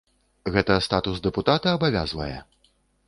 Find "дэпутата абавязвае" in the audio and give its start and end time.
1.25-2.35